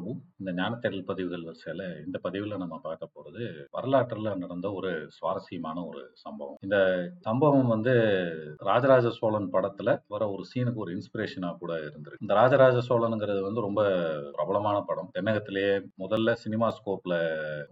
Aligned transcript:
பிரபு 0.00 0.12
இந்த 0.40 0.50
ஞானத்தேடல் 0.58 1.06
பதிவுகள் 1.08 1.44
வரிசையில் 1.46 1.82
இந்த 2.04 2.16
பதிவில் 2.24 2.60
நம்ம 2.62 2.76
பார்க்க 2.84 3.14
போகிறது 3.14 3.44
வரலாற்றில் 3.76 4.28
நடந்த 4.42 4.66
ஒரு 4.72 4.90
சுவாரஸ்யமான 5.16 5.76
ஒரு 5.90 6.02
சம்பவம். 6.22 6.58
இந்த 6.66 6.76
சம்பவம் 7.26 7.68
வந்து 7.74 7.92
ராஜராஜ 8.68 9.10
சோழன் 9.18 9.48
படத்தில் 9.54 9.92
வர 10.14 10.22
ஒரு 10.34 10.44
சீனுக்கு 10.50 10.82
ஒரு 10.84 10.92
இன்ஸ்பிரேஷனாக 10.96 11.58
கூட 11.62 11.72
இருந்திருக்கு. 11.86 12.24
இந்த 12.26 12.34
ராஜராஜ 12.40 12.78
சோழனுங்கிறது 12.88 13.42
வந்து 13.48 13.64
ரொம்ப 13.66 13.82
பிரபலமான 14.36 14.76
படம். 14.90 15.10
தென்னகத்திலேயே 15.18 15.74
முதல்ல 16.04 16.34
சினிமா 16.44 16.68
ஸ்கோப்ல 16.78 17.14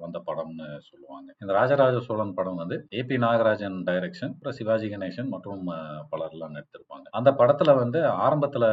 வந்த 0.04 0.20
படம்னு 0.28 0.68
சொல்லுவாங்க. 0.90 1.28
இந்த 1.42 1.52
ராஜராஜ 1.60 1.96
சோழன் 2.08 2.36
படம் 2.40 2.60
வந்து 2.62 2.78
ஏபி 3.00 3.18
நாகராஜன் 3.26 3.78
டைரக்ஷன் 3.90 4.34
அப்புறம் 4.34 4.58
சிவாஜி 4.60 4.88
கணேசன் 4.94 5.32
மற்றும் 5.36 5.64
பலர்லாம் 6.12 6.56
நடித்திருப்பாங்க 6.58 7.06
அந்த 7.20 7.30
படத்துல 7.40 7.70
வந்து 7.82 8.00
ஆரம்பத்துல 8.26 8.64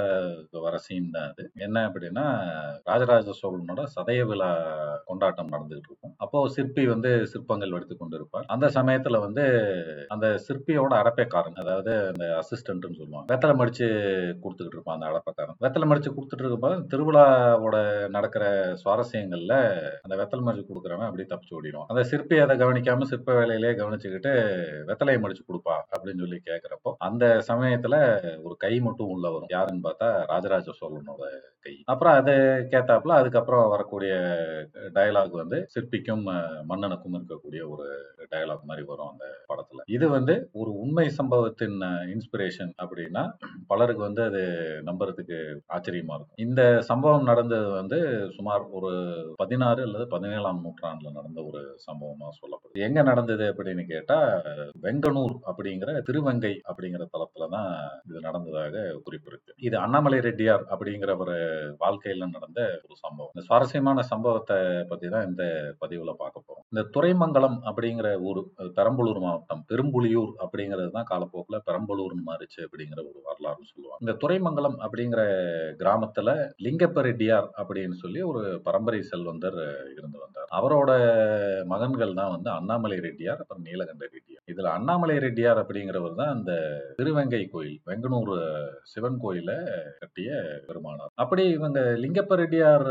வர 0.67 0.75
சீன் 0.87 1.13
தான் 1.15 1.29
அது. 1.31 1.43
என்ன 1.65 1.77
அப்படின்னா 1.89 2.27
ராஜராஜ 2.91 3.33
சோழனோட 3.45 3.81
சதய 3.95 4.21
விழா 4.31 4.51
கொண்டாட்டம் 5.09 5.51
நடந்துகிட்டு 5.55 5.89
இருக்கும். 5.91 6.13
அப்போ 6.23 6.37
சிற்பி 6.55 6.83
வந்து 6.93 7.09
சிற்பங்கள் 7.31 7.73
வடித்து 7.75 7.95
கொண்டிருப்பார். 7.97 8.45
அந்த 8.53 8.65
சமயத்துல 8.77 9.19
வந்து 9.25 9.43
அந்த 10.13 10.27
சிற்பியோட 10.47 10.93
அடப்பைக்காரன் 11.01 11.59
அதாவது 11.63 11.93
அந்த 12.11 12.25
அசிஸ்டன்ட்னு 12.41 12.99
சொல்லுவாங்க 13.01 13.27
வெத்தலை 13.33 13.55
மடிச்சு 13.61 13.87
கொடுத்துக்கிட்டு 14.43 14.77
இருப்பான் 14.77 14.97
அந்த 14.97 15.09
அடப்பைக்காரன். 15.11 15.57
வெத்தலை 15.65 15.87
மடிச்சு 15.91 16.13
கொடுத்துட்டு 16.15 16.43
இருக்கும்போது 16.43 16.77
திருவிழாவோட 16.93 17.75
நடக்கிற 18.15 18.43
சுவாரஸ்யங்கள்ல 18.83 19.55
அந்த 20.05 20.15
வெத்தலை 20.21 20.43
மடிச்சு 20.47 20.69
கொடுக்குறவன் 20.69 21.07
அப்படியே 21.09 21.29
தப்பிச்சு 21.31 21.57
ஓடிடும் 21.59 21.87
அந்த 21.91 22.03
சிற்பி 22.11 22.37
அதை 22.45 22.55
கவனிக்காம 22.63 23.07
சிற்ப 23.11 23.35
வேலையிலே 23.39 23.73
கவனிச்சுக்கிட்டு 23.81 24.33
வெத்தலையை 24.89 25.21
மடிச்சு 25.25 25.43
கொடுப்பா 25.49 25.77
அப்படின்னு 25.93 26.23
சொல்லி 26.25 26.39
கேட்கிறப்போ 26.49 26.93
அந்த 27.09 27.25
சமயத்துல 27.49 27.95
ஒரு 28.45 28.55
கை 28.65 28.73
மட்டும் 28.87 29.11
உள்ள 29.15 29.25
வரும். 29.33 29.53
யாருன்னு 29.55 29.85
பார்த்தா 29.87 30.09
ராஜராஜ 30.31 30.73
சோழனோட 30.81 31.23
கை. 31.65 31.73
அப்புறம் 31.91 32.17
அது 32.19 32.33
கேத்தாப்புல 32.71 33.13
அதுக்கப்புறம் 33.35 33.71
வரக்கூடிய 33.71 34.13
டயலாக் 34.97 35.33
வந்து 35.39 35.57
சிற்பிக்கும் 35.73 36.21
மன்னனுக்கும் 36.69 37.15
இருக்கக்கூடிய 37.17 37.61
ஒரு 37.73 37.85
டயலாக் 38.33 38.67
மாதிரி 38.69 38.83
வரும் 38.91 39.09
அந்த 39.13 39.25
படத்துல. 39.49 39.83
இது 39.95 40.05
வந்து 40.15 40.33
ஒரு 40.61 40.71
உண்மை 40.83 41.05
சம்பவத்தின் 41.17 41.75
இன்ஸ்பிரேஷன் 42.13 42.71
அப்படின்னா 42.83 43.23
பலருக்கு 43.71 44.01
வந்து 44.07 44.21
அது 44.29 44.43
நம்புறதுக்கு 44.89 45.39
ஆச்சரியமா 45.75 46.15
இருக்கும். 46.17 46.39
இந்த 46.45 46.61
சம்பவம் 46.89 47.27
நடந்தது 47.31 47.67
வந்து 47.79 47.99
சுமார் 48.37 48.63
ஒரு 48.77 48.93
பதினாறு 49.41 49.83
அல்லது 49.87 50.07
பதினேழாம் 50.15 50.63
நூற்றாண்டுல 50.65 51.13
நடந்த 51.19 51.41
ஒரு 51.49 51.63
சம்பவமா 51.87 52.29
சொல்லப்படுது. 52.39 52.85
எங்க 52.87 53.03
நடந்தது 53.11 53.45
அப்படின்னு 53.51 53.85
கேட்டா 53.93 54.19
வெங்கனூர் 54.87 55.37
அப்படிங்கிற 55.51 55.97
திருவங்கை 56.09 56.53
அப்படிங்கிற 56.69 57.05
தளத்துல 57.17 57.49
தான் 57.57 57.69
இது 58.07 58.25
நடந்ததாக 58.29 58.85
குறிப்பிருக்கு. 59.05 59.51
இது 59.67 59.77
அண்ணாமலை 59.83 60.21
ரெட்டியார் 60.29 60.65
அப்படிங்கிற 60.73 61.11
ஒரு 61.25 61.37
வாழ்க்கையில 61.85 62.31
நடந்த 62.37 62.61
ஒரு 62.85 62.95
சம்பவம். 63.05 63.24
இந்த 63.27 63.41
சுவாரஸ்யமான 63.45 64.03
சம்பவத்தை 64.03 64.57
பத்தி 64.87 65.07
தான் 65.07 65.27
இந்த 65.27 65.43
பதிவுல 65.79 66.13
பார்க்க 66.17 66.37
போகிறோம் 66.39 66.54
இந்த 66.73 66.81
துறைமங்கலம் 66.95 67.57
அப்படிங்கிற 67.69 68.07
ஊர் 68.29 68.39
பெரம்பலூர் 68.77 69.19
மாவட்டம் 69.25 69.61
பெரும்புலியூர் 69.71 70.31
அப்படிங்கிறது 70.43 70.89
தான் 70.95 71.09
காலப்போக்கில் 71.11 71.63
பெரம்பலூர்னு 71.67 72.23
மாறிச்சு 72.29 72.59
அப்படிங்கிற 72.65 72.99
ஒரு 73.09 73.19
வரலாறு 73.27 73.69
சொல்லுவாங்க. 73.71 74.01
இந்த 74.03 74.13
துறைமங்கலம் 74.23 74.77
அப்படிங்கிற 74.85 75.21
கிராமத்துல 75.81 76.29
லிங்கப்பரெட்டியார் 76.65 77.47
அப்படின்னு 77.61 77.97
சொல்லி 78.03 78.21
ஒரு 78.31 78.41
பரம்பரை 78.67 79.01
செல்வந்தர் 79.11 79.59
இருந்து 79.97 80.17
வந்தார். 80.23 80.49
அவரோட 80.59 80.91
மகன்கள் 81.73 82.17
தான் 82.19 82.33
வந்து 82.35 82.49
அண்ணாமலை 82.57 82.97
ரெட்டியார் 83.07 83.41
அப்புறம் 83.43 83.65
நீலகண்ட 83.69 84.05
ரெட்டியார். 84.15 84.43
இதுல 84.53 84.71
அண்ணாமலை 84.77 85.17
ரெட்டியார் 85.25 85.61
அப்படிங்கிறவர் 85.63 86.19
தான் 86.21 86.33
அந்த 86.37 86.51
திருவெங்கை 86.99 87.43
கோயில் 87.53 87.79
வெங்கனூர் 87.91 88.35
சிவன் 88.93 89.19
கோயில 89.23 89.51
கட்டிய 90.01 90.29
பெருமானார். 90.67 91.13
அப்படி 91.23 91.45
இவங்க 91.57 91.79
லிங்கப்ப 92.03 92.35
ரெட்டியார் 92.43 92.87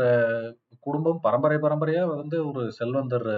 குடும்பம் 0.85 1.21
பரம்பரை 1.25 1.57
பரம்பரையா 1.57 2.03
வந்து 2.13 2.37
ஒரு 2.49 2.61
செல்வந்தர் 2.77 3.29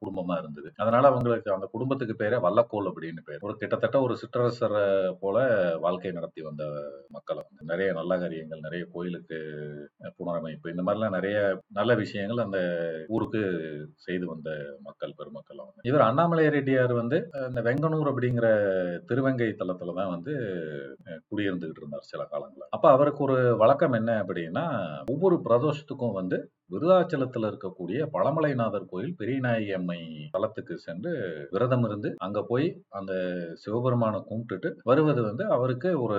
குடும்பமா 0.00 0.34
இருந்தது. 0.40 0.68
அதனால 0.76 1.04
அவங்களுக்கு 1.12 1.48
அந்த 1.54 1.66
குடும்பத்துக்கு 1.74 2.14
பேரே 2.22 2.38
வல்லக்கோல் 2.46 2.90
அப்படின்னு 2.90 3.22
பேர். 3.24 3.40
ஒரு 3.40 3.54
கிட்டத்தட்ட 3.56 3.96
ஒரு 4.06 4.14
சிற்றரசர் 4.22 4.76
போல 5.20 5.36
வாழ்க்கை 5.78 6.12
நடத்தி 6.12 6.42
வந்த 6.42 6.64
மக்கள் 7.08 7.40
அவங்க. 7.42 7.60
நிறைய 7.72 7.88
நல்ல 7.92 8.12
காரியங்கள் 8.18 8.64
நிறைய 8.66 8.84
கோயிலுக்கு 8.94 9.38
புனரமைப்பு 10.18 10.72
இந்த 10.74 10.84
மாதிரிலாம் 10.86 11.16
நிறைய 11.18 11.38
நல்ல 11.72 11.92
விஷயங்கள் 11.94 12.44
அந்த 12.46 12.60
ஊருக்கு 13.08 13.42
செய்து 14.06 14.26
வந்த 14.26 14.50
மக்கள் 14.82 15.16
பெருமக்கள் 15.16 15.62
அவங்க. 15.62 15.80
இவர் 15.82 16.06
அண்ணாமலை 16.08 16.46
ரெட்டியார் 16.48 16.94
வந்து 16.94 17.18
இந்த 17.48 17.62
வெங்கனூர் 17.68 18.12
அப்படிங்கிற 18.12 18.46
திருவெங்கை 19.06 19.50
தளத்துல 19.62 19.94
தான் 19.94 20.12
வந்து 20.14 20.34
குடியிருந்துகிட்டு 21.30 21.82
இருந்தார் 21.82 22.10
சில 22.12 22.22
காலங்களில் 22.24 22.70
அப்ப 22.70 22.86
அவருக்கு 22.90 23.20
ஒரு 23.22 23.38
வழக்கம் 23.56 23.92
என்ன 23.92 24.10
அப்படின்னா 24.22 24.66
ஒவ்வொரு 25.06 25.36
பிரதோஷத்துக்கும் 25.46 26.18
வந்து 26.20 26.38
விருதாச்சலத்துல 26.70 27.48
இருக்கக்கூடிய 27.50 27.98
பழமலைநாதர் 28.14 28.88
கோயில் 28.88 29.16
பெரியநாயகி 29.18 29.72
அம்மை 29.72 29.98
தலத்துக்கு 30.32 30.74
சென்று 30.78 31.12
விரதம் 31.50 31.84
இருந்து 31.84 32.10
அங்க 32.18 32.38
போய் 32.42 32.66
அந்த 32.90 33.12
சிவபெருமானை 33.54 34.20
கும்பிட்டுட்டு 34.30 34.70
வருவது 34.82 35.22
வந்து 35.22 35.44
அவருக்கு 35.48 35.90
ஒரு 36.00 36.18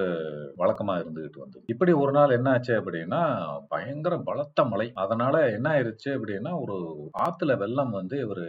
வழக்கமா 0.57 0.95
இருந்துகிட்டு 1.01 1.39
வந்தது. 1.39 1.63
இப்படி 1.65 1.93
ஒரு 1.93 2.11
நாள் 2.11 2.29
என்ன 2.29 2.49
ஆச்சு 2.51 2.73
அப்படின்னா 2.79 3.21
பயங்கர 3.67 4.15
பலத்த 4.21 4.65
மழை. 4.65 4.87
அதனால 4.95 5.35
என்ன 5.49 5.67
ஆயிருச்சு 5.69 6.09
அப்படின்னா 6.17 6.53
ஒரு 6.63 6.77
ஆத்துல 7.25 7.57
வெள்ளம் 7.57 7.91
வந்து 7.91 8.17
இவர் 8.19 8.45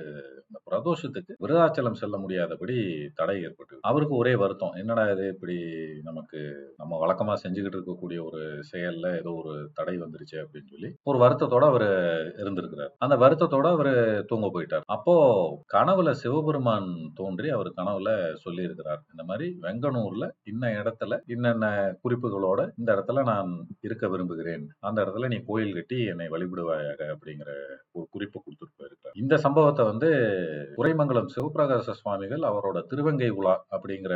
இந்த 0.48 0.58
பிரதோஷத்துக்கு 0.68 1.32
விருதாச்சலம் 1.44 2.00
செல்ல 2.00 2.16
முடியாதபடி 2.18 2.76
தடை 3.14 3.36
ஏற்பட்டு 3.42 3.76
அவருக்கு 3.80 4.14
ஒரே 4.16 4.34
வருத்தம். 4.34 4.74
என்னடா 4.74 5.04
இது 5.10 5.24
இப்படி 5.28 5.56
நமக்கு 6.02 6.40
நம்ம 6.76 6.92
வழக்கமா 7.02 7.34
செஞ்சுக்கிட்டு 7.44 7.78
இருக்கக்கூடிய 7.78 8.18
ஒரு 8.28 8.42
செயல்ல 8.72 9.06
ஏதோ 9.18 9.32
ஒரு 9.42 9.54
தடை 9.74 9.96
வந்துருச்சு 9.96 10.38
அப்படின்னு 10.44 10.72
சொல்லி 10.74 10.90
ஒரு 11.04 11.18
வருத்தத்தோட 11.24 11.66
அவர் 11.66 11.85
இருந்திருக்கிறார். 12.38 12.92
அந்த 12.98 13.14
வருத்தத்தோட 13.16 13.66
அவரு 13.70 13.94
தூங்க 14.26 14.46
போயிட்டார். 14.54 14.84
அப்போ 14.86 15.14
கனவுல 15.74 16.10
சிவபெருமான் 16.22 16.88
தோன்றி 17.14 17.48
அவர் 17.48 17.70
கனவுல 17.76 18.10
சொல்லி 18.36 18.62
இருக்கிறார் 18.62 19.02
இந்த 19.12 19.24
மாதிரி 19.24 19.58
வெங்கனூர்ல 19.62 20.28
இன்ன 20.42 20.72
இடத்துல 20.82 21.18
இன்னென்ன 21.26 21.66
குறிப்புகளோட 22.04 22.60
இந்த 22.78 22.90
இடத்துல 22.96 23.22
நான் 23.22 23.50
இருக்க 23.80 24.08
விரும்புகிறேன். 24.08 24.66
அந்த 24.80 24.98
இடத்துல 25.04 25.28
நீ 25.28 25.40
கோயில் 25.46 25.74
கட்டி 25.74 25.98
என்னை 26.04 26.28
வழிபடுவாயாக 26.28 27.00
அப்படிங்கிற 27.14 27.50
ஒரு 27.92 28.06
குறிப்பு 28.10 28.38
கொடுத்துட்டு 28.40 28.86
இந்த 29.20 29.36
சம்பவத்தை 29.36 29.84
வந்து 29.84 30.08
உரைமங்கலம் 30.76 31.28
சிவபிரகாச 31.34 31.90
சுவாமிகள் 31.90 32.38
அவரோட 32.38 32.86
திருவங்கை 32.86 33.28
உலா 33.28 33.66
அப்படிங்கிற 33.70 34.14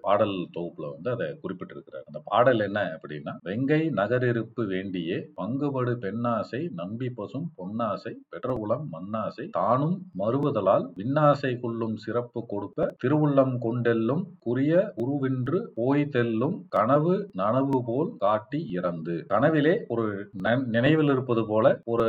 பாடல் 0.00 0.48
தொகுப்புல 0.54 0.90
வந்து 0.90 1.10
அதை 1.10 1.26
குறிப்பிட்டிருக்கிறார். 1.26 2.04
அந்த 2.04 2.20
பாடல் 2.24 2.58
என்ன 2.58 2.80
அப்படின்னா 2.80 3.32
வெங்கை 3.44 3.90
நகரிருப்பு 3.90 4.62
வேண்டியே 4.64 5.16
பங்குபடு 5.36 5.92
பெண்ணாசை 5.94 6.68
நம்பி 6.74 7.10
பசும் 7.10 7.52
பொன்னாசை 7.58 8.12
பெற்றகுலம் 8.28 8.88
மண்ணாசை 8.92 9.48
தானும் 9.50 10.02
மறுவதலால் 10.18 10.92
விண்ணாசை 10.96 11.60
கொள்ளும் 11.60 11.96
சிறப்பு 11.96 12.46
கொடுப்ப 12.50 12.94
திருவுள்ளம் 13.04 13.56
கொண்டெல்லும் 13.60 14.22
குறிய 14.46 14.90
உருவின்று 14.96 15.60
போய் 15.74 16.08
தெல்லும் 16.08 16.66
கனவு 16.68 17.30
நனவு 17.36 17.82
போல் 17.86 18.12
காட்டி 18.18 18.68
இறந்து. 18.70 19.24
கனவிலே 19.28 19.74
ஒரு 19.88 20.30
நன்- 20.42 20.64
நினைவில் 20.64 21.10
இருப்பது 21.10 21.46
போல 21.46 21.80
ஒரு 21.84 22.08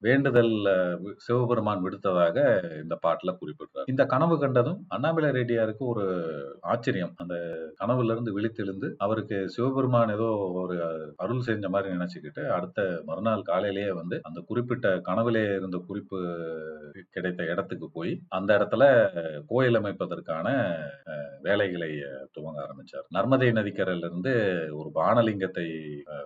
வேண்டுதல் 0.00 0.52
சிவபெரு 1.28 1.55
சிவபெருமான் 1.56 1.84
விடுத்ததாக 1.84 2.38
இந்த 2.82 2.94
பாட்டுல 3.04 3.30
குறிப்பிட்டார் 3.40 3.90
இந்த 3.92 4.02
கனவு 4.12 4.34
கண்டதும் 4.38 4.80
அண்ணாமலை 4.94 5.28
ரெட்டியாருக்கு 5.36 5.84
ஒரு 5.92 6.04
ஆச்சரியம். 6.72 7.12
அந்த 7.22 7.34
கனவுல 7.80 8.14
இருந்து 8.14 8.34
விழித்தெழுந்து 8.36 8.88
அவருக்கு 9.04 9.36
சிவபெருமான் 9.54 10.12
ஏதோ 10.16 10.28
ஒரு 10.62 10.76
அருள் 11.24 11.46
செஞ்ச 11.48 11.68
மாதிரி 11.74 11.94
நினைச்சுக்கிட்டு 11.96 12.42
அடுத்த 12.56 12.80
மறுநாள் 13.08 13.48
காலையிலேயே 13.50 13.92
வந்து 14.00 14.18
அந்த 14.28 14.40
குறிப்பிட்ட 14.50 14.86
கனவுலே 15.08 15.44
இருந்த 15.58 15.78
குறிப்பு 15.88 16.18
கிடைத்த 17.14 17.42
இடத்துக்கு 17.52 17.88
போய் 17.96 18.12
அந்த 18.38 18.50
இடத்துல 18.58 18.84
கோயில் 19.50 19.80
அமைப்பதற்கான 19.80 20.46
வேலைகளை 21.46 21.90
துவங்க 22.36 22.58
ஆரம்பிச்சார். 22.64 23.06
நர்மதை 23.16 23.48
நதிக்கரையில 23.58 24.08
இருந்து 24.10 24.32
ஒரு 24.80 24.88
பானலிங்கத்தை 24.98 25.66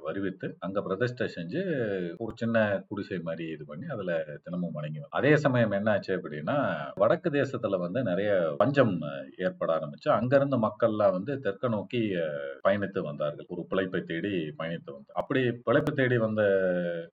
வருவித்து 0.07 0.47
அங்க 0.67 0.79
பிரதிஷ்டை 0.87 1.27
செஞ்சு 1.37 1.63
ஒரு 2.23 2.33
சின்ன 2.43 2.57
குடிசை 2.89 3.19
மாதிரி 3.29 3.47
இது 3.55 3.65
பண்ணி 3.71 3.87
அதுல 3.95 4.13
தினமும் 4.45 4.77
வணங்கி 4.77 5.01
அதே 5.21 5.33
சமயம் 5.45 5.75
என்ன 5.79 5.89
ஆச்சு 5.95 6.13
அப்படின்னா 6.19 6.57
வடக்கு 7.01 7.29
தேசத்துல 7.39 7.79
வந்து 7.83 8.01
நிறைய 8.11 8.31
பஞ்சம் 8.61 8.95
ஏற்பட 9.45 9.71
ஆரம்பிச்சு 9.77 10.09
அங்கிருந்து 10.17 10.57
மக்கள்லாம் 10.67 11.15
வந்து 11.17 11.33
தெற்க 11.45 11.69
நோக்கி 11.75 12.01
பயணித்து 12.67 13.01
வந்தார்கள். 13.09 13.47
ஒரு 13.55 13.63
பிழைப்பை 13.71 14.01
தேடி 14.11 14.33
பயணித்து 14.61 14.91
வந்தார் 14.95 15.19
அப்படி 15.21 15.41
பிழைப்பு 15.67 15.93
தேடி 15.99 16.17
வந்த 16.25 16.43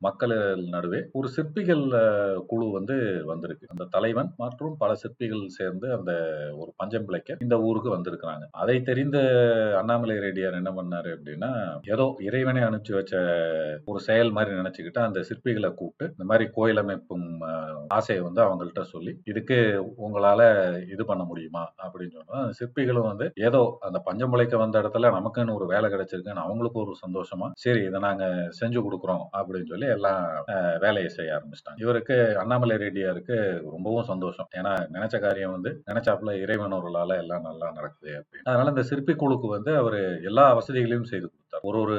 மக்கள் 0.08 0.36
நடுவே 0.76 1.00
ஒரு 1.20 1.28
சிற்பிகள் 1.36 1.84
குழு 2.52 2.68
வந்து 2.78 2.96
வந்திருக்கு. 3.32 3.66
அந்த 3.74 3.88
தலைவன் 3.96 4.32
மற்றும் 4.44 4.76
பல 4.84 4.92
சிற்பிகள் 5.04 5.44
சேர்ந்து 5.58 5.88
அந்த 5.98 6.12
ஒரு 6.62 6.72
பஞ்சம் 6.80 7.08
பிழைக்க 7.08 7.38
இந்த 7.46 7.56
ஊருக்கு 7.68 7.92
வந்திருக்கிறாங்க. 7.96 8.46
அதை 8.62 8.78
தெரிந்த 8.90 9.18
அண்ணாமலை 9.82 10.18
ரெட்டியார் 10.26 10.60
என்ன 10.62 10.74
பண்ணாரு 10.80 11.12
அப்படின்னா 11.18 11.52
ஏதோ 11.94 12.08
இறைவனை 12.30 12.64
அனுப்பிச்சு 12.70 12.98
வச்ச 13.00 13.16
ஒரு 13.92 14.02
செயல் 14.10 14.36
மாதிரி 14.38 14.60
நினைச்சுக்கிட்டு 14.62 15.02
அந்த 15.08 15.20
சிற்பிகளை 15.30 15.72
கூப்பிட்டு 15.74 16.14
இந்த 16.16 16.28
மாதிரி 16.32 16.48
கோயில் 16.58 16.84
அமைப்பும் 16.84 17.28
ஆசையை 17.98 18.22
வந்து 18.24 18.42
அவங்கள்ட்ட 18.46 18.82
சொல்லி 18.94 19.14
இதுக்கு 19.32 19.58
உங்களால 20.06 20.42
இது 20.94 21.04
பண்ண 21.06 21.24
முடியுமா? 21.24 21.64
அப்படின்னு 21.86 22.16
சொன்னா 22.20 22.40
சிற்பிகளும் 22.60 23.10
வந்து 23.12 23.28
ஏதோ 23.48 23.62
அந்த 23.82 24.00
பஞ்சம் 24.00 24.36
வந்த 24.64 24.82
இடத்துல 24.82 25.12
நமக்குன்னு 25.18 25.56
ஒரு 25.56 25.66
வேலை 25.66 25.88
கிடைச்சிருக்குன்னு 25.92 26.46
அவங்களுக்கு 26.46 26.80
ஒரு 26.80 26.94
சந்தோஷமா 27.06 27.48
சரி 27.64 27.82
இதை 27.84 28.00
நாங்க 28.00 28.26
செஞ்சு 28.60 28.80
கொடுக்குறோம் 28.86 29.24
அப்படின்னு 29.38 29.72
சொல்லி 29.74 29.88
எல்லாம் 29.88 30.22
வேலையை 30.80 31.10
செய்ய 31.10 31.36
ஆரம்பிச்சிட்டாங்க. 31.38 31.80
இவருக்கு 31.80 32.16
அண்ணாமலை 32.38 32.76
ரெட்டியாருக்கு 32.76 33.38
ரொம்பவும் 33.76 34.10
சந்தோஷம். 34.12 34.50
ஏன்னா 34.56 34.74
நினைச்ச 34.96 35.16
காரியம் 35.20 35.56
வந்து 35.58 35.72
நினைச்சாப்புல 35.92 36.34
இறைவன் 36.44 36.76
எல்லாம் 37.24 37.48
நல்லா 37.50 37.68
நடக்குது 37.72 38.12
அப்படின்னு. 38.20 38.48
அதனால 38.50 38.70
இந்த 38.70 38.84
சிற்பி 38.84 39.16
குழுக்கு 39.16 39.48
வந்து 39.48 39.78
அவர் 39.78 40.00
எல்லா 40.30 40.46
வசதிகளையும் 40.60 41.10
செய்து 41.14 41.28
ஒரு 41.62 41.80
ஒரு 41.80 41.98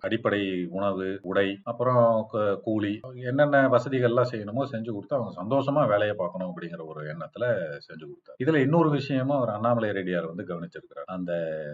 அடிப்படை 0.00 0.40
உணவு 0.70 1.06
உடை 1.22 1.46
அப்புறம் 1.64 2.02
க- 2.28 2.56
கூலி 2.62 2.92
என்னென்ன 3.24 3.68
வசதிகள்லாம் 3.68 4.30
செய்யணுமோ 4.30 4.64
செஞ்சு 4.72 4.90
கொடுத்து 4.90 5.16
அவங்க 5.16 5.32
சந்தோஷமா 5.36 5.88
வேலையை 5.88 6.14
பார்க்கணும் 6.14 6.50
அப்படிங்கிற 6.50 6.86
ஒரு 6.86 7.00
எண்ணத்துல 7.06 7.44
செஞ்சு 7.86 8.04
கொடுத்தார். 8.04 8.38
இதுல 8.38 8.60
இன்னொரு 8.60 8.90
விஷயமும் 8.90 9.36
அவர் 9.36 9.50
அண்ணாமலை 9.50 9.90
ரெடியார் 9.90 10.30
வந்து 10.30 10.44
கவனிச்சிருக்கிறார். 10.44 11.08
அந்த 11.08 11.32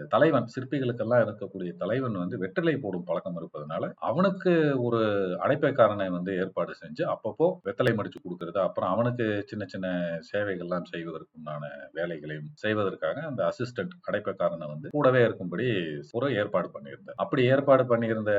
தலைவன் 0.09 0.49
சிற்பிகளுக்கெல்லாம் 0.55 1.23
இருக்கக்கூடிய 1.23 1.71
தலைவன் 1.77 2.17
வந்து 2.17 2.37
வெற்றிலை 2.37 2.75
போடும் 2.77 3.03
பழக்கம் 3.03 3.37
இருப்பதனால 3.37 3.75
அவனுக்கு 4.07 4.53
ஒரு 4.79 5.01
அடைப்பைக்காரனை 5.45 6.09
வந்து 6.09 6.33
ஏற்பாடு 6.37 6.73
செஞ்சு 6.81 7.03
அப்பப்போ 7.13 7.47
வெத்தலை 7.65 7.93
மடிச்சு 7.95 8.19
கொடுக்கறது 8.19 8.59
அப்புறம் 8.59 8.89
அவனுக்கு 8.89 9.15
சின்ன 9.47 9.65
சின்ன 9.67 9.87
சேவைகள்லாம் 10.31 10.89
செய்வதற்குண்டான 10.91 11.63
வேலைகளையும் 11.93 12.49
செய்வதற்காக 12.57 13.21
அந்த 13.27 13.51
அசிஸ்டன்ட் 13.51 13.95
அடைப்பைக்காரனை 14.09 14.67
வந்து 14.67 14.87
கூடவே 14.89 15.21
இருக்கும்படி 15.23 15.67
ஒரு 16.13 16.27
ஏற்பாடு 16.35 16.67
பண்ணியிருந்தார் 16.97 17.17
அப்படி 17.17 17.41
ஏற்பாடு 17.47 17.83
பண்ணியிருந்த 17.83 18.33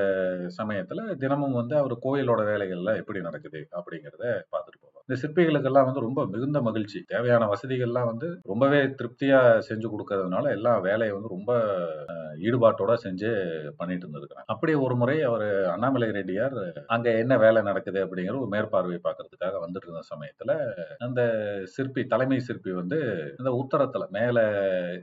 சமயத்துல 0.58 1.16
தினமும் 1.16 1.52
வந்து 1.52 1.76
அவர் 1.76 1.94
கோயிலோட 2.02 2.42
வேலைகள்லாம் 2.44 2.96
எப்படி 2.96 3.20
நடக்குது 3.20 3.68
அப்படிங்கிறத 3.72 4.24
பார்த்துட்டு 4.52 4.87
இந்த 5.08 5.16
சிற்பிகளுக்கெல்லாம் 5.20 5.86
வந்து 5.86 6.00
ரொம்ப 6.00 6.20
மிகுந்த 6.32 6.58
மகிழ்ச்சி. 6.60 6.98
தேவையான 7.06 7.44
வசதிகள்லாம் 7.52 8.08
வந்து 8.10 8.28
ரொம்பவே 8.44 8.80
திருப்தியா 8.98 9.38
செஞ்சு 9.68 9.86
கொடுக்கறதுனால 9.88 10.50
எல்லா 10.56 10.72
வேலையை 10.86 11.12
வந்து 11.14 11.30
ரொம்ப 11.30 11.52
ஈடுபாட்டோட 12.40 12.92
செஞ்சு 13.04 13.30
பண்ணிட்டு 13.78 14.04
இருந்திருக்கிறாங்க. 14.04 14.46
அப்படி 14.46 14.72
ஒரு 14.86 14.94
முறை 14.94 15.16
அவர் 15.22 15.44
அண்ணாமலை 15.66 16.08
ரெட்டியார் 16.10 16.56
அங்க 16.86 17.08
என்ன 17.22 17.38
வேலை 17.38 17.62
நடக்குது? 17.62 18.00
அப்படிங்கிற 18.04 18.36
ஒரு 18.36 18.50
மேற்பார்வை 18.54 18.98
பார்க்கறதுக்காக 18.98 19.54
வந்துட்டு 19.64 19.88
இருந்த 19.88 20.04
சமயத்துல 20.12 20.50
அந்த 21.00 21.20
சிற்பி 21.66 22.04
தலைமை 22.06 22.40
சிற்பி 22.40 22.72
வந்து 22.72 22.98
இந்த 23.38 23.52
உத்தரத்துல 23.62 24.04
மேல 24.10 24.38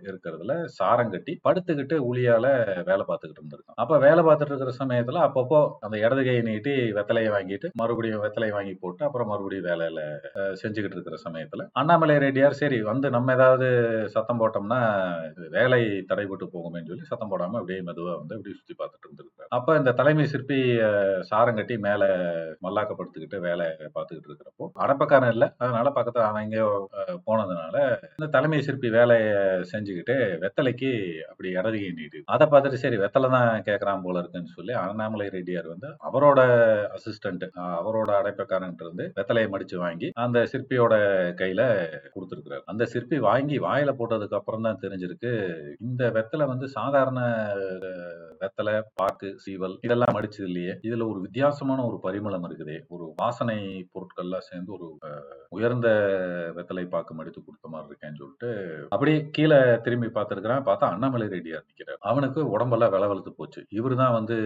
இருக்கிறதுல 0.08 0.56
சாரம் 0.78 1.12
கட்டி 1.12 1.36
படுத்துக்கிட்டு 1.44 1.98
உளியால 2.10 2.46
வேலை 2.84 3.04
பார்த்துக்கிட்டு 3.06 3.44
இருந்திருக்கான் 3.44 3.81
அப்ப 3.84 4.00
வேலை 4.00 4.24
பார்த்துட்டு 4.24 4.54
இருக்கிற 4.54 4.75
சமயத்துல 4.81 5.25
அப்பப்போ 5.28 5.62
அந்த 5.81 5.96
இடது 5.98 6.24
கையை 6.24 6.44
நீட்டி 6.44 6.75
வெத்தலையை 7.00 7.31
வாங்கிட்டு 7.36 7.69
மறுபடியும் 7.75 8.24
வெத்தலையை 8.24 8.56
வாங்கி 8.56 8.75
போட்டு 8.75 9.04
அப்புறம் 9.06 9.31
மறுபடியும் 9.34 9.69
வேலை 9.69 9.90
வேலை 9.98 10.06
செஞ்சுக்கிட்டு 10.62 10.98
இருக்கிற 10.98 11.18
சமயத்துல. 11.26 11.64
அண்ணாமலை 11.80 12.16
ரெட்டியார் 12.24 12.60
சரி 12.60 12.78
வந்து 12.90 13.08
நம்ம 13.16 13.34
ஏதாவது 13.38 13.68
சத்தம் 14.16 14.40
போட்டோம்னா 14.42 14.80
இது 15.30 15.46
வேலை 15.58 15.80
தடைபட்டு 16.10 16.46
போகுமேன்னு 16.56 16.90
சொல்லி 16.92 17.10
சத்தம் 17.12 17.32
போடாம 17.32 17.58
அப்படியே 17.60 17.80
மெதுவா 17.88 18.14
வந்து 18.22 18.36
அப்படியே 18.38 18.56
சுத்தி 18.60 18.76
பார்த்துட்டு 18.80 19.08
இருந்திருக்காரு. 19.08 19.50
அப்ப 19.58 19.78
இந்த 19.80 19.92
தலைமை 20.00 20.26
சிற்பி 20.34 20.60
சாரங்கட்டி 20.76 21.32
சாரம் 21.32 21.58
கட்டி 21.58 21.76
மேல 21.86 22.04
மல்லாக்கப்படுத்திக்கிட்டு 22.66 23.38
வேலை 23.48 23.66
பார்த்துக்கிட்டு 23.96 24.30
இருக்கிறப்போ 24.30 24.66
அடப்பக்காரன் 24.84 25.34
இல்ல. 25.36 25.46
அதனால 25.64 25.88
பக்கத்துல 25.98 26.26
அவன் 26.30 26.46
எங்கேயோ 26.46 26.70
போனதுனால 27.28 27.76
இந்த 28.18 28.30
தலைமை 28.36 28.60
சிற்பி 28.68 28.90
வேலையை 28.98 29.34
செஞ்சுக்கிட்டு 29.72 30.16
வெத்தலைக்கு 30.44 30.92
அப்படி 31.30 31.50
இடதுகை 31.58 31.92
நீட்டு 32.00 32.22
அதை 32.36 32.48
பார்த்துட்டு 32.48 32.84
சரி 32.84 33.00
வெத்தலை 33.04 33.30
தான் 33.36 33.50
கேட்கறான் 33.70 34.06
போல 34.06 34.24
இருக்குன்னு 34.24 34.56
சொல்லி 34.58 34.74
அண்ணாமலை 34.84 35.28
ரெட்டியார் 35.38 35.74
வந்து 35.74 35.90
அவரோட 36.10 36.40
அசிஸ்டன்ட் 36.98 37.46
அவரோட 37.80 38.10
அடைப்பக்காரன்ட்டு 38.22 38.86
இருந்து 38.86 39.06
வெத்தலையை 39.18 39.50
மடிச்சு 39.54 39.76
வாங்கி 39.88 40.10
அந்த 40.26 40.40
சிற்பியோட 40.54 40.94
கையில 41.42 41.62
கொடுத்துருக்குறாரு. 42.14 42.64
அந்த 42.74 42.84
சிற்பி 42.94 43.18
வாங்கி 43.30 43.58
வாயில 43.68 43.92
போட்டதுக்கு 44.00 44.40
அப்புறம் 44.40 44.66
தான் 44.68 44.82
தெரிஞ்சிருக்கு 44.84 45.32
இந்த 45.88 46.04
வெத்தலை 46.18 46.48
வந்து 46.54 46.68
சாதாரண 46.78 47.20
வெத்தலை 48.42 48.74
பாக்கு 49.00 49.28
சீவல் 49.44 49.76
இதெல்லாம் 49.86 50.16
மடிச்சது 50.16 50.48
இல்லையே. 50.50 50.74
இதுல 50.88 51.04
ஒரு 51.12 51.20
வித்தியாசமான 51.26 51.80
ஒரு 51.90 51.98
பரிமளம் 52.06 52.46
இருக்குது. 52.48 52.76
ஒரு 52.96 53.06
வாசனை 53.22 53.58
பொருட்கள்லாம் 53.94 54.48
சேர்ந்து 54.50 54.72
ஒரு 54.78 54.88
உயர்ந்த 55.58 55.88
வெத்தலை 56.58 56.84
பாக்கு 56.94 57.14
மடித்து 57.20 57.40
கொடுத்த 57.42 57.68
மாதிரி 57.74 57.90
இருக்கேன்னு 57.92 58.22
சொல்லிட்டு 58.22 58.50
அப்படியே 58.94 59.18
கீழே 59.38 59.60
திரும்பி 59.86 60.10
பார்த்திருக்கிறான். 60.18 60.66
பார்த்தா 60.70 60.92
அண்ணாமலை 60.96 61.28
ரெடியா 61.36 61.60
நிற்கிறார் 61.66 62.02
அவனுக்கு 62.12 62.42
உடம்பெல்லாம் 62.56 62.94
விளவழுத்து 62.96 63.34
போச்சு. 63.40 63.62
இவர் 63.80 63.96
தான் 64.04 64.16
வந்து 64.20 64.38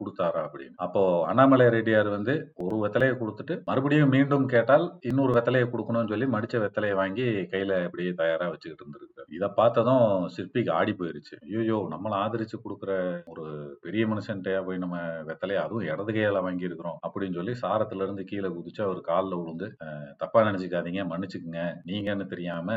கொடுத்தாரா 0.00 0.42
அப்படின்னு. 0.46 0.76
அப்போ 0.86 1.02
அண்ணாமலை 1.30 1.66
ரெடியார் 1.76 2.10
வந்து 2.16 2.34
ஒரு 2.66 2.76
வெத்தலையை 2.84 3.14
கொடுத்துட்டு 3.22 3.56
மறுபடியும் 3.70 4.14
மீண்டும் 4.16 4.46
கேட்டால் 4.60 4.86
இன்னொரு 5.10 5.32
வெத்தலையை 5.36 5.66
கொடுக்கணும்னு 5.72 6.12
சொல்லி 6.14 6.28
மடிச்ச 6.36 6.56
வெத்தலையை 6.64 6.94
வாங்கி 7.02 7.26
கையில 7.52 7.78
அப்படியே 7.88 8.12
தயாரா 8.22 8.48
வச்சுக்கிட்டு 8.52 8.84
இருந்திருக்காரு 8.84 9.28
இதை 9.38 9.48
பார்த்ததும் 9.60 10.06
சிற்பிக்கு 10.36 10.72
ஆடி 10.78 10.92
போயிருச்சு. 11.00 11.36
ஐயோ 11.60 11.78
நம்மளை 11.94 12.16
ஆதரிச்சு 12.24 12.56
கொடுக்குற 12.64 12.92
ஒரு 13.32 13.44
பெரிய 13.84 14.04
மனுஷன்ட்டையா 14.12 14.60
போய் 14.68 14.82
நம்ம 14.84 14.96
வெத்தலையை 15.28 15.60
அதுவும் 15.64 15.88
இடது 15.92 16.12
கையால 16.16 16.42
வாங்கி 16.46 16.68
இருக்கிறோம் 16.68 16.98
அப்படின்னு 17.06 17.38
சொல்லி 17.40 17.54
சாரத்துல 17.62 18.04
இருந்து 18.06 18.24
கீழே 18.30 18.50
குதிச்சு 18.56 18.82
அவர் 18.86 19.00
காலில் 19.10 19.38
விழுந்து 19.40 19.68
தப்பாக 20.22 20.30
தப்பா 20.30 20.42
நினைச்சுக்காதீங்க 20.48 21.02
மன்னிச்சுக்குங்க. 21.12 21.62
நீங்கன்னு 21.88 22.24
தெரியாம 22.32 22.68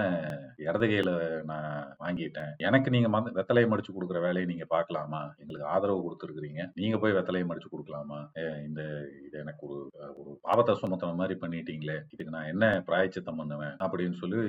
இடது 0.65 0.85
கையில 0.91 1.11
நான் 1.49 1.67
வாங்கிட்டேன். 2.03 2.51
எனக்கு 2.67 2.89
நீங்க 2.95 3.09
வெத்தலையை 3.39 3.67
மடிச்சு 3.71 3.91
கொடுக்குற 3.95 4.19
வேலையை 4.25 4.45
நீங்க 4.51 4.65
பார்க்கலாமா? 4.75 5.21
எங்களுக்கு 5.41 5.67
ஆதரவு 5.73 5.99
கொடுத்துருக்கீங்க 6.05 6.63
நீங்க 6.81 6.97
போய் 7.03 7.15
வெத்தலையை 7.17 7.45
மடிச்சு 7.49 7.69
கொடுக்கலாமா? 7.73 8.19
இந்த 8.67 8.81
இது 9.25 9.35
எனக்கு 9.43 9.63
ஒரு 9.71 9.81
ஒரு 10.21 10.31
பாவத்தை 10.47 10.75
சுமத்துன 10.81 11.17
மாதிரி 11.21 11.35
பண்ணிட்டீங்களே 11.63 11.97
இதுக்கு 12.13 12.35
நான் 12.35 12.49
என்ன 12.53 12.65
பிராயச்சித்தம் 12.87 13.39
பண்ணுவேன் 13.41 13.75
அப்படின்னு 13.83 14.15
சொல்லி 14.21 14.39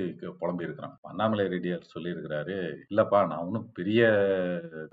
புலம்பி 0.41 0.67
இருக்கிறான் 0.67 0.95
அண்ணாமலை 1.11 1.45
ரெட்டியார் 1.55 1.93
சொல்லியிருக்கிறாரு 1.95 2.57
இல்லப்பா 2.93 3.19
நான் 3.31 3.45
ஒன்றும் 3.47 3.67
பெரிய 3.79 4.01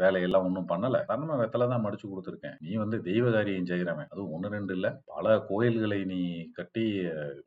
வேலையெல்லாம் 0.01 0.45
ஒன்றும் 0.47 0.69
பண்ணல. 0.71 0.99
தன்மை 1.11 1.35
வெத்தலை 1.41 1.67
தான் 1.73 1.85
மடிச்சு 1.85 2.05
கொடுத்துருக்கேன். 2.07 2.57
நீ 2.65 2.73
வந்து 2.83 2.97
தெய்வ 3.09 3.25
காரியம் 3.35 3.69
செய்கிறவன் 3.71 4.11
அதுவும் 4.13 4.33
ஒன்று 4.37 4.55
ரெண்டு 4.57 4.75
இல்லை. 4.77 4.91
பல 5.13 5.35
கோயில்களை 5.49 5.99
நீ 6.13 6.21
கட்டி 6.59 6.85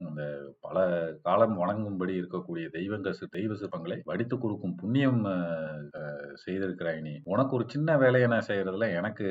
அந்த 0.09 0.23
இந்த 0.25 0.25
பல 0.75 0.85
காலம் 1.27 1.57
வணங்கும்படி 1.61 2.13
இருக்கக்கூடிய 2.21 2.67
தெய்வங்கள் 2.77 3.19
தெய்வ 3.37 3.53
சிற்பங்களை 3.61 3.97
வடித்து 4.11 4.37
கொடுக்கும் 4.39 4.77
புண்ணியம் 4.81 5.21
செய்திருக்கிறாய் 6.43 7.01
நீ. 7.07 7.13
உனக்கு 7.33 7.53
ஒரு 7.59 7.65
சின்ன 7.73 7.97
வேலையை 8.03 8.27
நான் 8.33 8.47
செய்யறதுல 8.49 8.87
எனக்கு 8.99 9.27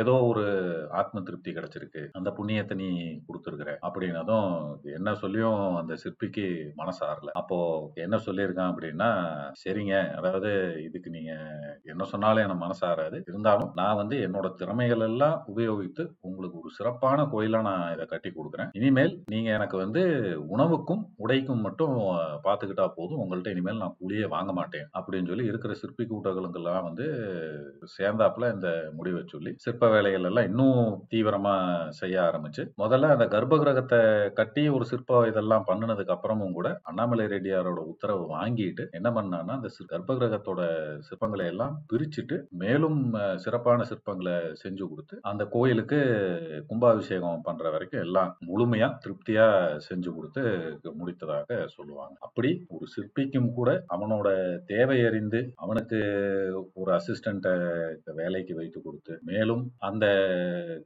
ஏதோ 0.00 0.14
ஒரு 0.30 0.44
ஆத்ம 1.00 1.22
திருப்தி 1.28 1.50
கிடைச்சிருக்கு. 1.56 2.02
அந்த 2.18 2.30
புண்ணியத்தை 2.38 2.74
நீ 2.82 2.88
கொடுத்துருக்குற. 3.28 3.72
அப்படின்னதும் 3.88 4.52
என்ன 4.98 5.14
சொல்லியும் 5.22 5.62
அந்த 5.80 5.96
சிற்பிக்கு 6.02 6.46
மனசாரல 6.80 7.34
அப்போ 7.40 7.58
என்ன 8.04 8.16
சொல்லியிருக்கான் 8.26 8.72
அப்படின்னா 8.72 9.10
சரிங்க 9.62 9.94
அதாவது 10.18 10.52
இதுக்கு 10.86 11.10
நீங்க 11.16 11.32
என்ன 11.92 12.06
சொன்னாலும் 12.12 12.44
எனக்கு 12.44 12.64
மனசாராது 12.66 13.18
இருந்தாலும் 13.30 13.72
நான் 13.80 14.00
வந்து 14.02 14.18
என்னோட 14.28 14.48
திறமைகள் 14.62 15.06
எல்லாம் 15.10 15.36
உபயோகித்து 15.52 16.06
உங்களுக்கு 16.28 16.56
ஒரு 16.62 16.72
சிறப்பான 16.78 17.26
கோயிலா 17.34 17.62
நான் 17.70 17.92
இதை 17.96 18.06
கட்டி 18.06 18.32
கொடுக்குறேன். 18.32 18.72
இனிமேல் 18.78 19.14
நீங்க 19.34 19.50
எனக்கு 19.58 19.76
வந்து 19.84 20.02
உணவு 20.54 20.67
உணவுக்கும் 20.68 21.02
உடைக்கும் 21.18 21.62
மட்டும் 21.66 21.92
பார்த்துக்கிட்டா 22.44 22.86
போதும். 22.96 23.20
உங்கள்ட்ட 23.22 23.52
இனிமேல் 23.54 23.80
நான் 23.82 23.94
கூலியே 24.00 24.24
வாங்க 24.32 24.50
மாட்டேன் 24.52 24.86
அப்படின்னு 24.98 25.30
சொல்லி 25.30 25.44
இருக்கிற 25.46 25.72
சிற்பி 25.80 26.04
கூட்டங்களுக்கெல்லாம் 26.04 26.86
வந்து 26.88 27.06
சேர்ந்தாப்புல 27.94 28.50
இந்த 28.54 28.68
முடிவை 28.96 29.22
சொல்லி 29.26 29.50
சிற்ப 29.64 29.88
வேலைகள் 29.88 30.26
எல்லாம் 30.30 30.48
இன்னும் 30.50 30.80
தீவிரமா 31.12 31.54
செய்ய 32.00 32.16
ஆரம்பிச்சு 32.22 32.64
முதல்ல 32.82 33.12
அந்த 33.14 33.26
கர்ப்ப 33.28 33.58
கிரகத்தை 33.58 34.00
கட்டி 34.40 34.64
ஒரு 34.68 34.84
சிற்ப 34.84 35.20
இதெல்லாம் 35.28 35.66
பண்ணினதுக்கு 35.68 36.14
அப்புறமும் 36.16 36.56
கூட 36.58 36.68
அண்ணாமலை 36.84 37.26
ரெட்டியாரோட 37.26 37.82
உத்தரவு 37.92 38.26
வாங்கிட்டு 38.34 38.86
என்ன 38.90 39.10
பண்ணான்னா 39.10 39.56
அந்த 39.58 39.70
கர்ப்ப 39.90 40.18
கிரகத்தோட 40.18 40.60
சிற்பங்களை 41.08 41.46
எல்லாம் 41.46 41.74
பிரிச்சுட்டு 41.92 42.38
மேலும் 42.58 43.00
சிறப்பான 43.44 43.86
சிற்பங்களை 43.90 44.36
செஞ்சு 44.62 44.84
கொடுத்து 44.84 45.16
அந்த 45.30 45.42
கோயிலுக்கு 45.48 46.00
கும்பாபிஷேகம் 46.70 47.46
பண்ற 47.48 47.66
வரைக்கும் 47.70 48.04
எல்லாம் 48.06 48.32
முழுமையா 48.48 48.90
திருப்தியா 49.02 49.48
செஞ்சு 49.88 50.10
கொடுத்து 50.10 50.42
முடித்ததாக 51.00 51.58
சொல்லுவாங்க. 51.76 52.14
அப்படி 52.26 52.50
ஒரு 52.76 52.86
சிற்பிக்கும் 52.94 53.50
கூட 53.58 53.70
அவனோட 53.96 54.28
தேவை 54.72 54.98
அறிந்து 55.08 55.40
அவனுக்கு 55.64 55.98
ஒரு 56.80 56.90
அசிஸ்டண்ட்டை 56.98 57.54
வேலைக்கு 58.20 58.54
வைத்து 58.60 58.78
கொடுத்து 58.80 59.14
மேலும் 59.30 59.64
அந்த 59.88 60.06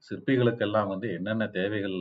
சிற்பிகளுக்கெல்லாம் 0.09 0.91
வந்து 0.93 1.09
என்னென்ன 1.19 1.50
தேவைகள் 1.59 1.99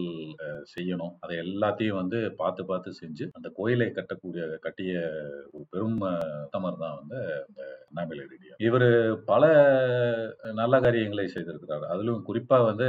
செய்யணும் 0.74 1.14
அதை 1.24 1.36
எல்லாத்தையும் 1.46 2.00
வந்து 2.02 2.20
பார்த்து 2.42 2.62
பார்த்து 2.72 3.00
செஞ்சு 3.02 3.26
அந்த 3.38 3.48
கோயிலை 3.60 3.90
கட்டக்கூடிய 3.92 4.44
கட்டிய 4.66 4.94
ஒரு 5.54 5.66
பெரும் 5.74 6.00
உத்தமர் 6.46 6.82
தான் 6.84 6.98
வந்து 7.00 7.20
அந்த 7.48 7.62
அண்ணாமலை 7.88 8.24
ரெட்டியார் 8.32 8.64
இவர் 8.68 8.88
பல 9.32 9.44
நல்ல 10.60 10.76
காரியங்களை 10.86 11.26
செய்திருக்கிறார். 11.34 11.86
அதிலும் 11.94 12.26
குறிப்பா 12.28 12.58
வந்து 12.70 12.88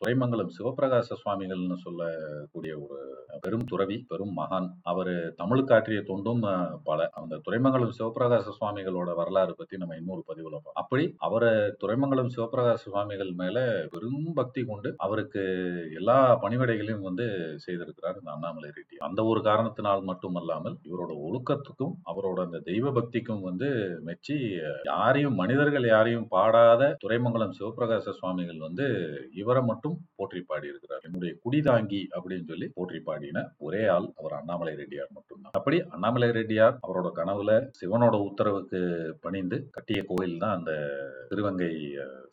துறைமங்கலம் 0.00 0.54
சிவபிரகாச 0.56 1.16
சுவாமிகள்னு 1.22 1.78
சொல்லக்கூடிய 1.84 2.72
ஒரு 2.84 2.98
பெரும் 3.44 3.66
துறவி 3.70 3.96
பெரும் 4.10 4.23
மகான். 4.34 4.68
அவர் 4.84 5.10
தமிழுக்கு 5.36 5.74
ஆற்றிய 5.76 6.00
தொண்டும் 6.08 6.42
பல. 6.84 7.00
அந்த 7.20 7.40
துறைமங்கலம் 7.44 7.94
சிவபிரகாச 7.98 8.54
சுவாமிகளோட 8.56 9.10
வரலாறு 9.14 9.54
பத்தி 9.56 9.74
நம்ம 9.76 9.96
இன்னொரு 10.00 10.22
பதிவுல 10.28 10.60
அப்படி 10.82 11.04
அவரை 11.26 11.52
துறைமங்கலம் 11.82 12.32
சிவபிரகாச 12.34 12.82
சுவாமிகள் 12.84 13.32
மேல 13.34 13.58
பெரும் 13.92 14.28
பக்தி 14.34 14.62
கொண்டு 14.64 14.90
அவருக்கு 14.98 15.42
எல்லா 15.94 16.18
பணிவிடைகளையும் 16.44 17.06
வந்து 17.08 17.26
செய்திருக்கிறார் 17.64 18.18
இந்த 18.20 18.30
அண்ணாமலை 18.34 18.70
ரெட்டி. 18.70 18.96
அந்த 19.08 19.20
ஒரு 19.24 19.42
காரணத்தினால் 19.42 20.08
மட்டுமல்லாமல் 20.10 20.76
இவரோட 20.88 21.12
ஒழுக்கத்துக்கும் 21.26 21.94
அவரோட 22.12 22.38
அந்த 22.46 22.60
தெய்வ 22.68 22.92
பக்திக்கும் 22.98 23.42
வந்து 23.42 23.68
மெச்சி 24.02 24.36
யாரையும் 24.90 25.38
மனிதர்கள் 25.42 25.86
யாரையும் 25.86 26.28
பாடாத 26.28 26.82
துரைமங்கலம் 27.02 27.56
சிவபிரகாச 27.58 28.14
சுவாமிகள் 28.18 28.60
வந்து 28.66 28.86
இவரை 29.34 29.62
மட்டும் 29.64 29.96
போற்றி 30.16 30.40
பாடி 30.44 30.66
இருக்கிறார் 30.68 31.04
என்னுடைய 31.06 31.32
குடிதாங்கி 31.44 32.02
அப்படின்னு 32.16 32.46
சொல்லி 32.46 32.66
போற்றி 32.74 33.00
பாடின 33.00 33.38
ஒரே 33.58 33.82
ஆள் 33.88 34.08
அவர் 34.18 34.34
அண்ணாமலை 34.38 34.72
ரெட்டியார் 34.80 35.14
மட்டும்தான். 35.16 35.54
அப்படி 35.58 35.78
அண்ணாமலை 35.94 36.28
ரெட்டியார் 36.38 36.76
அவரோட 36.86 37.08
கனவுல 37.20 37.52
சிவனோட 37.80 38.16
உத்தரவுக்கு 38.28 38.80
பணிந்து 39.24 39.58
கட்டிய 39.76 40.02
கோயில் 40.10 40.40
தான் 40.42 40.56
அந்த 40.58 40.72
திருவங்கை 41.30 41.72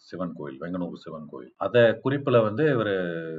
சிவன் 0.09 0.35
கோயில் 0.39 0.59
வெங்கனூர் 0.63 1.03
சிவன் 1.05 1.29
கோயில். 1.31 1.53
அத 1.65 1.75
குறிப்புல 2.05 2.43
வந்து 2.47 2.65
இவர் 2.75 2.93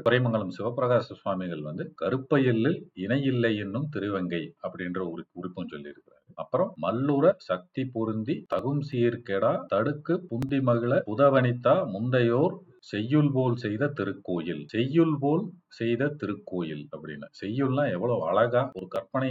துரைமங்கலம் 0.07 0.55
சிவபிரகாச 0.59 1.19
சுவாமிகள் 1.21 1.63
வந்து 1.69 1.87
கருப்பையில்லில் 2.03 2.81
இணையில்லை 3.05 3.53
என்னும் 3.65 3.91
திருவங்கை 3.97 4.43
அப்படின்ற 4.67 5.01
ஒரு 5.13 5.25
குறிப்பும் 5.37 5.71
சொல்லியிருக்கிறார். 5.73 6.19
அப்புறம் 6.43 6.71
மல்லுர 6.85 7.27
சக்தி 7.49 7.83
பொருந்தி 7.95 8.35
தகும் 8.53 8.83
சீர்கெடா 8.91 9.51
தடுக்கு 9.73 10.15
புந்தி 10.31 10.61
மகிழ 10.69 10.93
புதவனித்தா 11.09 11.75
முந்தையோர் 11.95 12.55
செய்யுள் 12.91 13.29
போல் 13.35 13.57
செய்த 13.65 13.85
திருக்கோயில். 13.99 14.63
செய்யுள் 14.75 15.17
போல் 15.23 15.45
செய்த 15.79 16.09
திருக்கோயில் 16.21 16.83
அப்படின்னு 16.95 17.27
செய்யுள்னா 17.41 17.85
எவ்வளவு 17.97 18.23
அழகா 18.31 18.63
ஒரு 18.79 18.87
கற்பனை 18.95 19.31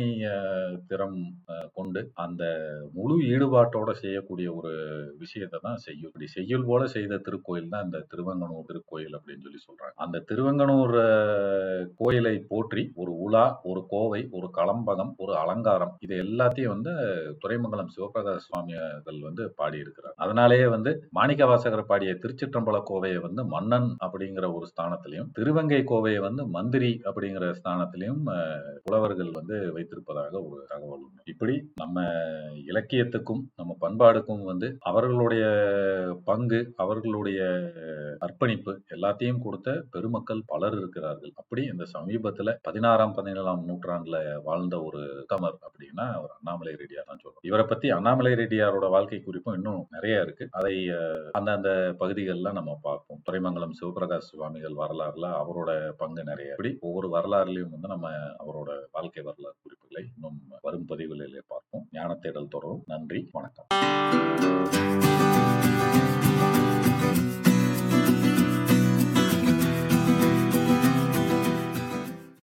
திறம் 0.90 1.18
கொண்டு 1.78 2.02
அந்த 2.24 2.44
முழு 2.98 3.16
ஈடுபாட்டோட 3.32 3.90
செய்யக்கூடிய 4.04 4.48
ஒரு 4.60 4.72
விஷயத்தை 5.24 5.60
தான் 5.66 5.82
செய்யுள். 5.86 6.10
இப்படி 6.10 6.28
செய்யுள் 6.38 6.66
போல 6.70 6.88
செய்த 6.96 7.20
திருக்கோயில் 7.28 7.70
தான் 7.74 7.86
இந்த 7.88 8.00
திருவங்கனூர் 8.14 8.70
திருக்கோயில் 8.70 9.18
அப்படின்னு 9.18 9.46
சொல்லி 9.48 9.62
சொல்றாங்க. 9.68 9.96
அந்த 10.06 10.24
திருவங்கனூர் 10.32 10.96
கோயிலை 12.02 12.36
போற்றி 12.54 12.86
ஒரு 13.04 13.14
உலா 13.28 13.46
ஒரு 13.72 13.84
கோவை 13.94 14.22
ஒரு 14.40 14.50
களம்பகம் 14.60 15.14
ஒரு 15.26 15.36
அலங்காரம் 15.44 15.94
இது 16.08 16.16
எல்லாத்தையும் 16.26 16.74
வந்து 16.76 16.94
துரைமங்கலம் 17.44 17.94
சிவபிரகாச 17.98 18.40
சுவாமிகள் 18.48 19.22
வந்து 19.28 19.44
பாடியிருக்கிறார். 19.62 20.18
அதனாலேயே 20.26 20.68
வந்து 20.76 20.94
மாணிக்க 21.20 21.52
வாசகர் 21.54 21.90
பாடிய 21.92 22.14
திருச்சிற்றம்பல 22.24 22.80
கோவையை 22.92 23.22
வந்து 23.28 23.41
மன்னன் 23.46 23.90
அப்படிங்கிற 24.06 24.46
ஒரு 24.54 24.68
ஸ்தானத்திலையும் 24.72 25.32
திருவங்கை 25.34 25.82
கோவையை 25.92 26.20
வந்து 26.20 26.46
மந்திரி 26.48 26.92
அப்படிங்கிற 27.04 27.48
ஸ்தானத்திலையும் 27.60 28.24
புலவர்கள் 28.84 29.32
வந்து 29.40 29.58
வைத்திருப்பதாக 29.76 30.34
ஒரு 30.50 30.62
தகவல் 30.68 31.06
இப்படி 31.24 31.56
நம்ம 31.76 32.06
இலக்கியத்துக்கும் 32.72 33.44
நம்ம 33.56 33.76
பண்பாடுக்கும் 33.80 34.44
வந்து 34.44 34.70
அவர்களுடைய 34.92 35.44
பங்கு 36.24 36.60
அவர்களுடைய 36.76 37.40
அர்ப்பணிப்பு 38.28 38.74
எல்லாத்தையும் 38.96 39.44
கொடுத்த 39.46 39.70
பெருமக்கள் 39.92 40.44
பலர் 40.46 40.78
இருக்கிறார்கள். 40.80 41.32
அப்படி 41.36 41.62
இந்த 41.64 41.86
சமீபத்துல 41.96 42.56
பதினாறாம் 42.62 43.14
பதினேழாம் 43.14 43.64
நூற்றாண்டுல 43.70 44.18
வாழ்ந்த 44.44 44.76
ஒரு 44.84 45.02
கமர் 45.34 45.58
அப்படின்னா 45.68 46.06
அவர் 46.18 46.36
அண்ணாமலை 46.38 46.74
ரெட்டியார் 46.82 47.10
தான் 47.10 47.22
சொல்றோம் 47.24 47.48
இவரை 47.50 47.66
பத்தி 47.66 47.90
அண்ணாமலை 47.90 48.34
ரெட்டியாரோட 48.34 48.90
வாழ்க்கை 48.90 49.20
குறிப்பும் 49.22 49.56
இன்னும் 49.56 49.88
நிறைய 49.92 50.22
இருக்கு. 50.22 50.48
அதை 50.52 50.76
அந்தந்த 51.40 51.70
பகுதிகளில் 51.98 52.58
நம்ம 52.58 52.72
பார்ப்போம். 52.82 53.22
துறைமங்கலம் 53.32 53.74
சிவபிரகாஷ் 53.82 54.18
சுவாமிகள் 54.18 54.72
வரலாறுல 54.72 55.44
அவரோட 55.44 55.90
பங்கு 55.90 56.24
நிறைய. 56.24 56.52
இப்படி 56.52 56.78
ஒவ்வொரு 56.80 57.08
வரலாறுலையும் 57.08 57.70
வந்து 57.70 57.88
நம்ம 57.88 58.10
அவரோட 58.12 58.80
வாழ்க்கை 58.92 59.24
வரலாறு 59.24 59.56
குறிப்புகளை 59.64 60.12
இன்னும் 60.16 60.42
வரும் 60.62 60.86
பதிவுகளிலே 60.90 61.40
பார்ப்போம். 61.48 61.88
ஞான 61.92 62.14
தேடல் 62.14 62.48
தொடரும். 62.48 62.84
நன்றி. 62.86 63.30
வணக்கம். 63.32 63.68